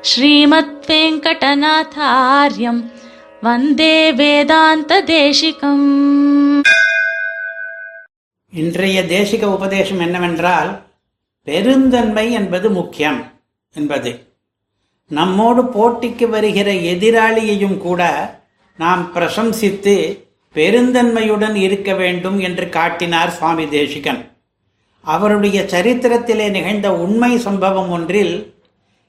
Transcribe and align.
ஸ்ரீமத் 0.00 0.86
வெங்கடநாதாரியம் 0.86 2.90
வந்தே 3.40 4.12
வேதாந்த 4.12 5.02
தேசிகம் 5.02 6.04
இன்றைய 8.50 9.02
தேசிக 9.02 9.44
உபதேசம் 9.44 10.00
என்னவென்றால் 10.00 10.84
பெருந்தன்மை 11.42 12.32
என்பது 12.32 12.70
முக்கியம் 12.70 13.32
என்பது. 13.72 14.28
நம்மோடு 15.08 15.62
போட்டிக்கு 15.62 16.28
வருகிற 16.28 16.72
எதிராளியையும் 16.72 17.78
கூட 17.78 18.32
நாம் 18.76 19.10
பிரசம்சித்து 19.14 20.25
பெருந்தன்மையுடன் 20.56 21.54
இருக்க 21.54 21.94
வேண்டும் 21.94 22.38
என்று 22.38 22.68
காட்டினார் 22.68 23.30
சுவாமி 23.30 23.68
தேசிகன். 23.68 24.20
அவருடைய 25.00 25.62
சரித்திரத்திலே 25.62 26.50
நிகழ்ந்த 26.50 26.94
உண்மை 26.94 27.38
சம்பவம் 27.38 27.90
ஒன்றில் 27.90 28.34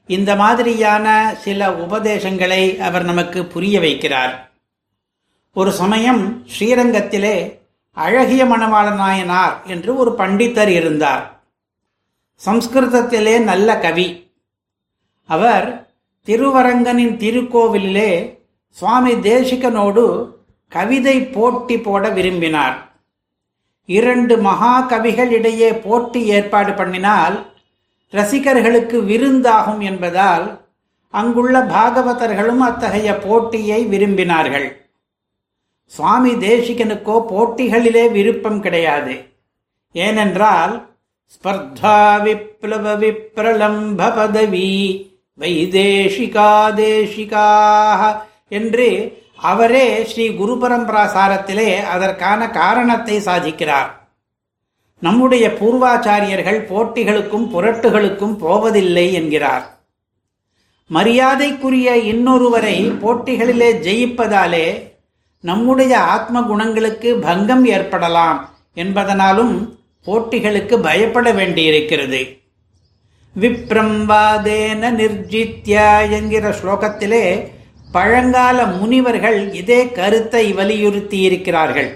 இந்த 0.06 0.36
மாதிரியான 0.36 1.34
சில 1.38 1.76
உபதேசங்களை 1.76 2.78
அவர் 2.78 3.04
நமக்கு 3.04 3.44
புரிய 3.44 3.80
வைக்கிறார். 3.80 4.34
ஒரு 5.52 5.72
சமயம் 5.72 6.44
ஸ்ரீரங்கத்திலே 6.58 7.36
அழகிய 7.92 8.44
மணவாள 8.44 8.94
நாயனார் 8.94 9.62
என்று 9.66 9.96
ஒரு 9.96 10.14
பண்டித்தர் 10.18 10.68
இருந்தார். 10.68 11.24
சம்ஸ்கிருதத்திலே 12.46 13.40
நல்ல 13.40 13.78
கவி. 13.78 14.08
அவர் 15.26 15.66
திருவரங்கனின் 16.26 17.16
திருக்கோவிலிலே 17.22 18.38
சுவாமி 18.70 19.12
தேசிகனோடு 19.12 20.36
கவிதை 20.72 21.16
போட்டி 21.36 21.76
போட 21.78 22.04
விரும்பினார். 22.08 22.76
இரண்டு 23.88 24.34
மகா 24.46 24.72
கவிகள் 24.80 25.30
இடையே 25.30 25.70
போட்டி 25.84 26.20
ஏற்பாடு 26.36 26.72
பண்ணினால் 26.72 27.36
ரசிகர்களுக்கு 28.12 28.98
விருந்தாகும் 29.10 29.80
என்பதால் 29.90 30.46
அங்குள்ள 31.14 31.56
பாகவதர்களும் 31.74 32.62
அத்தகைய 32.68 33.10
போட்டியை 33.18 33.80
விரும்பினார்கள். 33.86 34.68
சுவாமி 35.92 36.32
தேசிகனுக்கோ 36.46 37.16
போட்டிகளிலே 37.32 38.04
விருப்பம் 38.16 38.60
கிடையாது. 38.60 39.14
ஏனென்றால் 39.94 40.74
ஸ்பர்தா 41.32 41.98
விப்ளவ 42.24 42.86
விப்ரலம்ப 43.02 44.00
பதவி 44.16 44.70
வைதேசிகா 45.38 46.50
தேசிகாக 46.82 48.02
என்று 48.58 48.88
அவரே 49.40 50.04
ஸ்ரீ 50.04 50.34
குரு 50.34 50.54
பரம்பராசாரத்திலே 50.54 51.82
அதற்கான 51.82 52.50
காரணத்தை 52.50 53.16
சாதிக்கிறார். 53.18 53.90
நம்முடைய 54.98 55.48
பூர்வாச்சாரியர்கள் 55.48 56.60
போட்டிகளுக்கும் 56.70 57.46
புரட்டுகளுக்கும் 57.54 58.36
போவதில்லை 58.36 59.12
என்கிறார். 59.12 59.78
மரியாதைக்குரிய 60.86 61.96
இன்னொருவரை 61.96 62.76
போட்டிகளிலே 63.02 63.70
ஜெயிப்பதாலே 63.86 64.92
நம்முடைய 65.40 65.98
ஆத்ம 65.98 66.42
குணங்களுக்கு 66.42 67.14
பங்கம் 67.14 67.64
ஏற்படலாம் 67.64 68.54
என்பதனாலும் 68.74 69.76
போட்டிகளுக்கு 70.06 70.82
பயப்பட 70.82 71.32
வேண்டியிருக்கிறது. 71.32 72.36
விப்ரம்வாதேன 73.40 74.90
நிர்ஜித்யா 75.00 76.10
என்கிற 76.10 76.54
ஸ்லோகத்திலே 76.62 77.56
பழங்கால 77.92 78.64
முனிவர்கள் 78.78 79.38
இதே 79.52 79.80
கருத்தை 79.88 80.52
வலியுறுத்தி 80.52 81.18
இருக்கிறார்கள் 81.20 81.90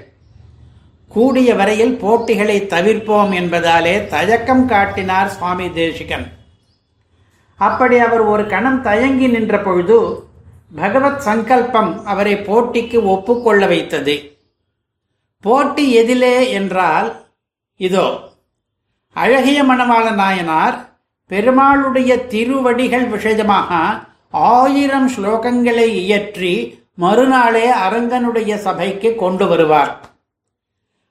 கூடிய 1.08 1.54
வரையில் 1.54 1.94
போட்டிகளை 1.96 2.58
தவிர்ப்போம் 2.62 3.32
என்பதாலே 3.40 3.94
தயக்கம் 4.06 4.66
காட்டினார் 4.66 5.28
சுவாமி 5.28 5.66
தேசிகன். 5.72 6.26
அப்படி 7.60 7.96
அவர் 7.98 8.20
ஒரு 8.20 8.44
கணம் 8.46 8.82
தயங்கி 8.82 9.26
நின்ற 9.26 9.60
பொழுது 9.60 9.98
பகவத் 10.74 11.20
சங்கல்பம் 11.20 11.92
அவரை 12.04 12.34
போட்டிக்கு 12.34 12.98
ஒப்புக்கொள்ள 13.04 13.66
வைத்தது. 13.66 14.14
போட்டி 15.44 15.84
எதிலே 16.00 16.36
என்றால் 16.50 17.08
இதோ 17.80 18.06
அழகிய 19.16 19.64
மணவாள 19.64 20.06
நாயனார் 20.14 20.76
பெருமாளுடைய 21.30 22.12
திருவடிகள் 22.26 23.06
விஷயமாக 23.08 23.70
ஆயிரம் 24.32 25.08
ஸ்லோகங்களை 25.14 25.88
இயற்றி 26.04 26.52
மறுநாளே 26.94 27.70
அரங்கனுடைய 27.70 28.54
சபைக்கு 28.56 29.14
கொண்டு 29.14 29.46
வருவார். 29.46 29.92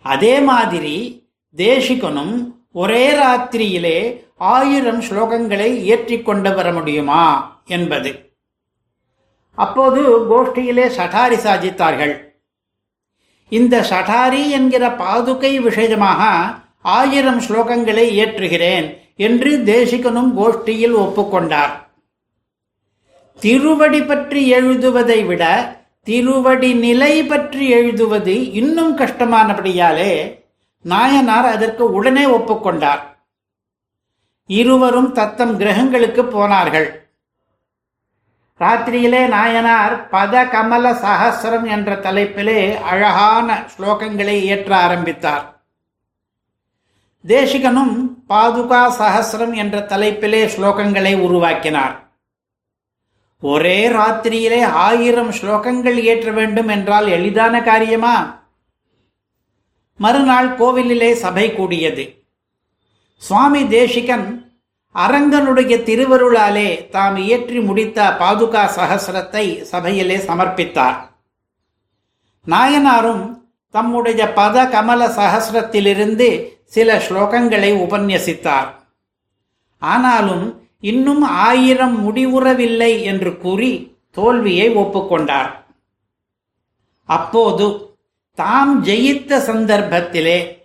அதே 0.02 0.40
மாதிரி 0.40 1.28
தேசிகனும் 1.58 2.36
ஒரே 2.72 3.06
ராத்திரியிலே 3.20 3.98
ஆயிரம் 4.38 5.02
ஸ்லோகங்களை 5.02 5.70
இயற்றி 5.86 6.22
கொண்டு 6.22 6.54
வர 6.54 6.72
முடியுமா 6.72 7.24
என்பது. 7.68 8.12
அப்போது 9.54 10.02
கோஷ்டியிலே 10.30 10.86
சடாரி 10.98 11.38
சாதித்தார்கள் 11.46 12.14
இந்த 13.50 13.86
சடாரி 13.90 14.50
என்கிற 14.50 14.84
பாதுகை 14.90 15.54
விஷயமாக 15.62 16.22
ஆயிரம் 16.82 17.40
ஸ்லோகங்களை 17.40 18.06
இயற்றுகிறேன் 18.18 18.88
என்று 19.18 19.52
தேசிகனும் 19.58 20.32
கோஷ்டியில் 20.40 20.96
ஒப்புக்கொண்டார். 21.06 21.74
திருவடி 23.42 24.02
பற்றி 24.02 24.48
எழுதுவதை 24.48 25.26
விட 25.26 25.44
திருவடி 26.04 26.74
நிலை 26.74 27.24
பற்றி 27.24 27.70
எழுதுவது 27.70 28.52
இன்னும் 28.52 28.98
கஷ்டமானபடியாலே 28.98 30.40
நாயனார் 30.82 31.46
அதற்கு 31.46 31.92
உடனே 31.92 32.26
ஒப்புக்கொண்டார். 32.26 33.02
இருவரும் 34.46 35.12
தத்தம் 35.12 35.58
கிரகங்களுக்கு 35.58 36.26
போனார்கள். 36.26 37.10
ராத்திரியிலே 38.60 39.28
நாயனார் 39.28 40.08
பத 40.12 40.44
கமல 40.50 40.92
சகசிரம் 41.06 41.68
என்ற 41.68 41.96
தலைப்பிலே 41.96 42.80
அழகான 42.80 43.66
ஸ்லோகங்களை 43.74 44.38
இயற்ற 44.42 44.78
ஆரம்பித்தார். 44.78 45.46
தேசிகனும் 47.28 47.96
பாதுகா 48.28 48.84
சகசிரம் 49.00 49.54
என்ற 49.54 49.80
தலைப்பிலே 49.80 50.50
ஸ்லோகங்களை 50.58 51.20
உருவாக்கினார். 51.22 52.01
ஒரே 53.42 53.90
ராத்திரியிலே 53.90 54.64
ஆயிரம் 54.64 55.32
ஸ்லோகங்கள் 55.32 55.98
இயற்ற 55.98 56.32
வேண்டும் 56.32 56.68
என்றால் 56.68 57.08
எளிதான 57.08 57.64
காரியமா? 57.64 58.44
மறுநாள் 59.96 60.56
கோவிலிலே 60.56 61.14
சபை 61.14 61.56
கூடியது. 61.56 62.24
சுவாமி 63.18 63.68
தேசிகன் 63.68 64.56
அரங்கனுடைய 64.96 65.74
திருவருளாலே 65.78 66.90
தாம் 66.90 67.16
இயற்றி 67.16 67.60
முடித்த 67.60 68.16
பாதுகா 68.20 68.64
சகசிரத்தை 68.76 69.62
சபையிலே 69.62 70.18
சமர்ப்பித்தார். 70.18 70.96
நாயனாரும் 72.48 73.44
தம்முடைய 73.70 74.34
பத 74.36 74.70
கமல 74.70 75.08
சகசிரத்திலிருந்து 75.08 76.48
சில 76.66 76.98
ஸ்லோகங்களை 76.98 77.72
உபன்யசித்தார். 77.74 78.70
ஆனாலும் 79.78 80.46
இன்னும் 80.82 81.22
ஆயிரம் 81.22 81.96
முடிவுறவில்லை 81.98 83.02
என்று 83.02 83.38
கூறி 83.38 83.98
தோல்வியை 84.12 84.76
ஒப்புக்கொண்டார். 84.76 85.52
அப்போது 87.06 87.96
தாம் 88.34 88.84
ஜெயித்த 88.84 89.38
சந்தர்ப்பத்திலே 89.38 90.58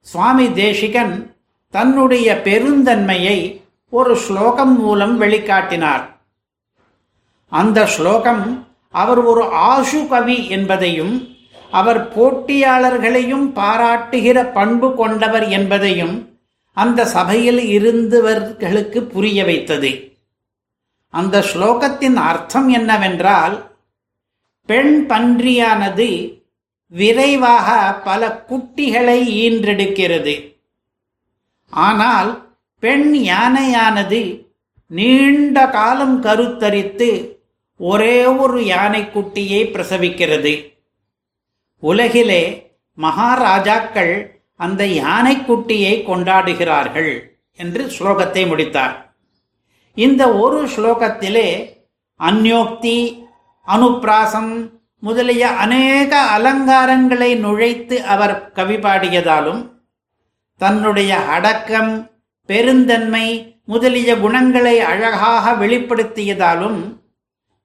சுவாமி 0.00 0.52
தேசிகன் 0.52 1.36
தன்னுடைய 1.70 2.40
பெருந்தன்மையை 2.44 3.62
ஒரு 3.90 4.16
ஸ்லோகம் 4.16 4.80
மூலம் 4.80 5.20
வெளிக்காட்டினார். 5.20 6.04
அந்த 7.48 7.86
ஸ்லோகம் 7.86 8.66
அவர் 8.88 9.18
ஒரு 9.18 9.42
ஆசு 9.42 10.08
கவி 10.08 10.48
என்பதையும் 10.48 11.36
அவர் 11.70 12.18
போட்டியாளர்களையும் 12.18 13.46
பாராட்டுகிற 13.54 14.52
பண்பு 14.52 14.94
கொண்டவர் 14.94 15.48
என்பதையும் 15.48 16.31
அந்த 16.72 17.06
சபையில் 17.06 17.58
இருந்தவர்களுக்கு 17.58 19.02
புரிய 19.02 19.44
வைத்தது. 19.44 20.18
அந்த 21.08 21.44
ஸ்லோகத்தின் 21.54 22.14
அர்த்தம் 22.14 22.68
என்னவென்றால் 22.68 23.76
பெண் 24.66 25.06
பன்றியானது 25.08 26.40
விரைவாக 26.86 27.92
பல 27.94 28.44
குட்டிகளை 28.48 29.18
ஈன்றெடுக்கிறது. 29.44 30.56
ஆனால் 31.70 32.54
பெண் 32.78 33.14
யானையானது 33.14 34.46
நீண்ட 34.86 35.68
காலம் 35.68 36.22
கருத்தரித்து 36.22 37.36
ஒரே 37.76 38.24
ஒரு 38.24 38.60
யானைக்குட்டியை 38.60 39.62
பிரசவிக்கிறது. 39.70 40.72
உலகிலே 41.78 42.72
மகாராஜாக்கள் 42.98 44.41
அந்த 44.62 44.82
யானைக்குட்டியை 45.00 45.94
கொண்டாடுகிறார்கள் 46.04 47.12
என்று 47.60 47.82
ஸ்லோகத்தை 47.98 48.42
முடித்தார். 48.48 48.94
இந்த 49.96 50.22
ஒரு 50.34 50.60
ஸ்லோகத்திலே 50.76 51.48
அந்யோக்தி 52.20 52.96
அனுப்பிராசம் 53.68 54.52
முதலிய 55.02 55.44
அநேக 55.54 56.12
அலங்காரங்களை 56.36 57.30
நுழைத்து 57.38 57.96
அவர் 58.04 58.34
கவி 58.52 58.76
பாடியதாலும் 58.76 59.62
தன்னுடைய 60.60 61.12
அடக்கம் 61.26 61.92
பெருந்தன்மை 62.48 63.26
முதலிய 63.64 64.10
குணங்களை 64.18 64.76
அழகாக 64.82 65.52
வெளிப்படுத்தியதாலும் 65.52 66.80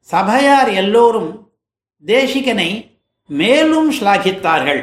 சபையார் 0.10 0.72
எல்லோரும் 0.74 1.32
தேசிகனை 2.04 2.70
மேலும் 3.30 3.90
ஸ்லாகித்தார்கள் 3.92 4.82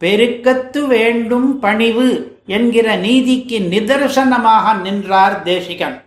பெருக்கத்து 0.00 0.86
வேண்டும் 0.86 1.58
பணிவு 1.58 2.38
என்கிற 2.46 2.96
நீதிக்கு 2.96 3.58
நிதர்சனமாக 3.58 4.80
நின்றார் 4.80 5.42
தேசிகன். 5.42 6.04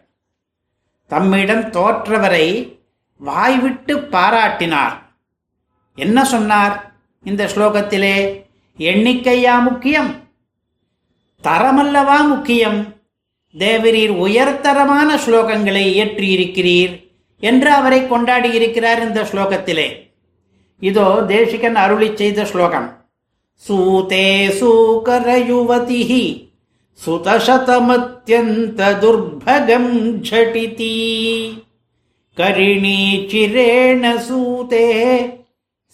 தம்மிடம் 1.07 1.61
தோற்றவரை 1.61 2.75
வாய்விட்டு 3.17 3.97
பாராட்டினார். 3.97 4.95
என்ன 5.95 6.25
சொன்னார்? 6.25 6.93
இந்த 7.23 7.45
ஸ்லோகத்திலே 7.45 8.45
எண்ணிக்கையா 8.77 9.61
முக்கியம்? 9.61 10.11
தரமல்லவா 11.43 12.27
முக்கியம்? 12.27 12.95
தேவரீர் 13.57 14.09
உயர்தரமான 14.09 15.15
ஸ்லோகங்களை 15.15 15.83
இயற்றியிருக்கிறீர் 15.93 17.11
என்று 17.39 17.71
அவரை 17.71 18.07
கொண்டாடி 18.07 18.51
இருக்கிறார் 18.51 19.07
இந்த 19.07 19.21
ஸ்லோகத்திலே. 19.21 19.87
இதோ 20.79 21.23
தேசிகன் 21.27 21.75
அருளி 21.75 22.15
செய்த 22.15 22.45
ஸ்லோகம். 22.45 23.02
சூதே 23.62 24.48
சூகரயுவதி 24.58 26.02
சுதசதமத்யந்த 26.98 28.80
துர்பகம் 29.02 30.22
झटिति 30.22 30.94
கரிணீ 32.36 33.26
சிரேண 33.30 34.18
சூதே 34.26 34.86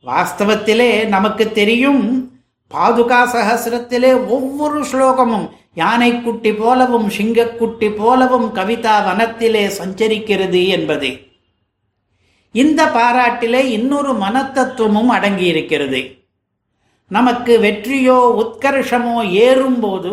வாஸ்தவத்திலே 0.05 1.05
நமக்கு 1.05 1.51
தெரியும் 1.51 2.03
பாதுகா 2.71 3.19
சகசிரத்திலே 3.33 4.11
ஒவ்வொரு 4.27 4.79
ஸ்லோகமும் 4.91 5.45
யானைக்குட்டி 5.75 6.51
போலவும் 6.57 7.09
சிங்கக்குட்டி 7.09 7.89
போலவும் 7.95 8.47
கவிதா 8.55 8.95
வனத்திலே 9.07 9.63
சஞ்சரிக்கிறது 9.79 10.67
என்பது. 10.67 11.09
இந்த 12.51 12.85
பாராட்டிலே 12.85 13.61
இன்னொரு 13.77 14.13
மனத்தத்துவமும் 14.13 15.13
அடங்கியிருக்கிறது. 15.17 16.01
நமக்கு 17.07 17.59
வெற்றியோ 17.59 18.19
உத்கர்ஷமோ 18.41 19.29
ஏறும்போது 19.29 20.11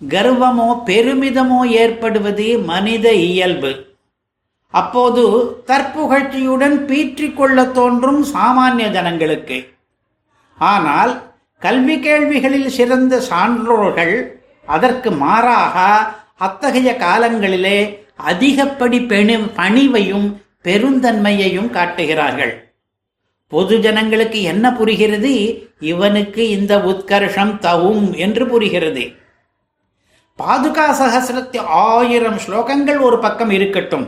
கர்வமோ 0.00 0.68
பெருமிதமோ 0.86 1.60
ஏற்படுவது 1.82 2.58
மனித 2.58 3.12
இயல்பு. 3.12 3.72
அப்போது 4.80 5.22
தற்புகழ்ச்சியுடன் 5.66 6.76
பீற்றிக் 6.86 7.36
கொள்ள 7.36 7.64
தோன்றும் 7.78 8.24
சாமானிய 8.34 8.86
ஜனங்களுக்கு. 8.90 9.58
ஆனால் 10.58 11.12
கல்வி 11.58 11.96
கேள்விகளில் 12.00 12.74
சிறந்த 12.78 13.22
சான்றோர்கள் 13.30 14.14
அதற்கு 14.66 15.10
மாறாக 15.10 15.76
அத்தகைய 16.36 16.90
காலங்களிலே 17.00 17.78
அதிகப்படி 18.30 18.98
பெணி 19.06 19.36
பணிவையும் 19.36 20.26
பெருந்தன்மையையும் 20.64 21.70
காட்டுகிறார்கள். 21.70 22.54
பொது 23.46 23.74
ஜனங்களுக்கு 23.80 24.42
என்ன 24.42 24.72
புரிகிறது? 24.72 25.32
இவனுக்கு 25.80 26.42
இந்த 26.48 26.74
உத்கர்ஷம் 26.90 27.54
தவும் 27.66 28.04
என்று 28.16 28.46
புரிகிறது. 28.46 29.04
பாதுகா 30.38 30.86
சகசிரத்தி 31.00 31.60
ஆயிரம் 31.86 32.38
ஸ்லோகங்கள் 32.46 33.00
ஒரு 33.00 33.18
பக்கம் 33.18 33.50
இருக்கட்டும். 33.50 34.06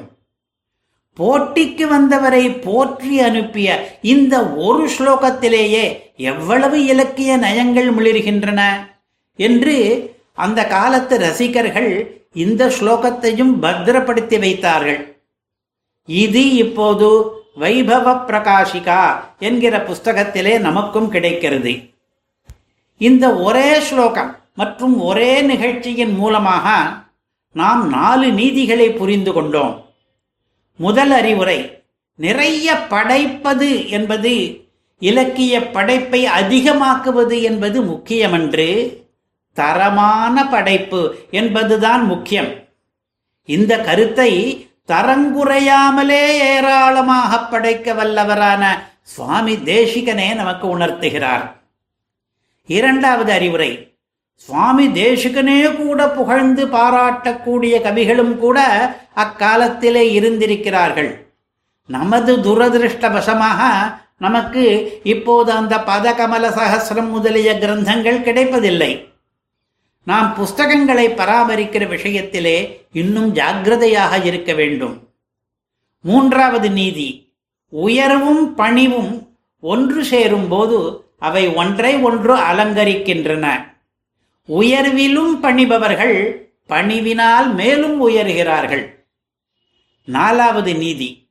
போட்டிக்கு 1.16 1.86
வந்தவரை 1.88 2.50
போற்றி 2.50 3.20
அனுப்பிய 3.20 3.68
இந்த 4.00 4.46
ஒரு 4.46 4.88
ஸ்லோகத்திலேயே 4.98 5.86
எவ்வளவு 6.16 6.84
இலக்கிய 6.84 7.36
நயங்கள் 7.36 7.90
மிளிர்கின்றன 7.92 8.60
என்று 9.34 9.76
அந்த 10.34 10.66
காலத்து 10.66 11.18
ரசிகர்கள் 11.18 11.90
இந்த 12.32 12.66
ஸ்லோகத்தையும் 12.66 13.52
பத்திரப்படுத்தி 13.60 14.38
வைத்தார்கள். 14.38 15.00
இது 16.08 16.54
இப்போது 16.54 17.08
வைபவ 17.60 18.06
பிரகாஷிகா 18.28 19.00
என்கிற 19.38 19.74
புஸ்தகத்திலே 19.78 20.58
நமக்கும் 20.58 21.08
கிடைக்கிறது. 21.08 21.72
இந்த 22.98 23.34
ஒரே 23.34 23.80
ஸ்லோகம் 23.80 24.36
மற்றும் 24.54 25.00
ஒரே 25.00 25.32
நிகழ்ச்சியின் 25.42 26.14
மூலமாக 26.14 26.76
நாம் 27.52 27.88
நாலு 27.88 28.32
நீதிகளை 28.32 28.90
புரிந்து 28.90 29.32
கொண்டோம். 29.32 29.85
முதல் 30.76 31.10
அறிவுரை 31.10 31.84
நிறைய 32.14 32.76
படைப்பது 32.88 33.88
என்பது 33.88 34.64
இலக்கிய 34.98 35.70
படைப்பை 35.70 36.24
அதிகமாக்குவது 36.24 37.42
என்பது 37.42 37.82
முக்கியமன்று 37.82 38.68
தரமான 39.52 40.48
படைப்பு 40.48 41.18
என்பதுதான் 41.30 42.04
முக்கியம். 42.04 42.68
இந்த 43.44 43.80
கருத்தை 43.80 44.30
தரங்குறையாமலே 44.88 46.24
ஏராளமாக 46.28 47.38
படைக்க 47.38 47.92
வல்லவரான 47.92 48.64
சுவாமி 49.02 49.54
தேசிகனே 49.54 50.34
நமக்கு 50.34 50.78
உணர்த்துகிறார். 50.78 51.50
இரண்டாவது 52.66 53.32
அறிவுரை 53.32 53.95
சுவாமி 54.44 54.86
தேசிகனே 54.86 55.76
கூட 55.76 56.08
புகழ்ந்து 56.08 56.66
பாராட்டக்கூடிய 56.66 57.74
கவிகளும் 57.86 58.36
கூட 58.36 58.58
அக்காலத்திலே 59.14 60.02
இருந்திருக்கிறார்கள். 60.12 61.10
நமது 61.86 62.36
துரதிருஷ்டவசமாக 62.36 63.60
நமக்கு 64.18 64.64
இப்போது 65.02 65.52
அந்த 65.52 65.76
பதகமல 65.76 66.50
சகசிரம் 66.58 67.08
முதலிய 67.08 67.58
கிரந்தங்கள் 67.62 68.22
கிடைப்பதில்லை. 68.22 69.08
நாம் 70.02 70.34
புஸ்தகங்களை 70.34 71.08
பராமரிக்கிற 71.08 71.84
விஷயத்திலே 71.94 72.56
இன்னும் 72.92 73.32
ஜாக்கிரதையாக 73.32 74.18
இருக்க 74.24 74.52
வேண்டும். 74.52 75.08
மூன்றாவது 76.00 76.70
நீதி 76.70 77.08
உயர்வும் 77.68 78.54
பணிவும் 78.54 79.12
ஒன்று 79.60 80.04
சேரும் 80.04 80.48
போது 80.48 80.78
அவை 81.18 81.48
ஒன்றை 81.54 81.96
ஒன்று 81.96 82.36
அலங்கரிக்கின்றன. 82.36 83.74
உயர்விலும் 84.48 85.40
பணிபவர்கள் 85.40 86.50
பணிவினால் 86.68 87.54
மேலும் 87.54 88.08
உயர்கிறார்கள். 88.08 88.94
நாலாவது 90.04 90.74
நீதி 90.74 91.28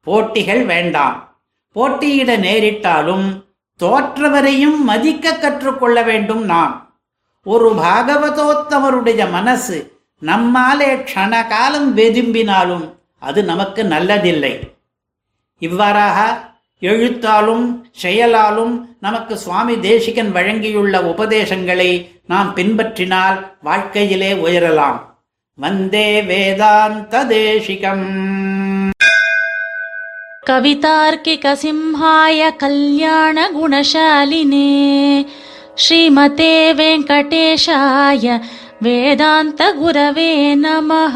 போட்டிகள் 0.00 0.64
வேண்டாம். 0.64 1.40
போட்டியிட 1.72 2.36
நேரிட்டாலும் 2.36 3.44
தோற்றவரையும் 3.78 4.76
மதிக்க 4.76 5.34
கற்றுக்கொள்ள 5.34 6.02
வேண்டும் 6.02 6.44
நாம். 6.44 6.98
ஒரு 7.42 7.74
பாகவதோத்தமருடைய 7.74 9.30
மனசு 9.30 10.00
நம்மாலே 10.18 10.94
க்ஷண 10.94 11.48
காலம் 11.48 11.96
வெதும்பினாலும் 11.96 12.94
அது 13.18 13.44
நமக்கு 13.44 13.82
நல்லதில்லை. 13.82 14.60
இவ்வாறாக 15.58 16.47
எழுத்தாலும் 16.81 17.65
செயலாலும் 17.95 18.73
நமக்கு 18.99 19.33
சுவாமி 19.37 19.75
தேசிகன் 19.81 20.31
வழங்கியுள்ள 20.31 21.01
உபதேசங்களை 21.11 21.91
நாம் 22.25 22.49
பின்பற்றினால் 22.53 23.39
வாழ்க்கையிலே 23.61 24.31
உயரலாம் 24.43 24.99
வந்தே 25.57 26.09
வேதாந்த 26.23 27.23
தேசிகம் 27.29 28.05
कवितार्किकसिंहाय 30.43 32.39
कल्याणगुणशालिने 32.61 33.51
श्रीमते 35.77 36.49
वेङ्कटेशाय 36.73 38.25
वेदान्तगुरवे 38.83 40.31
नमः 40.55 41.15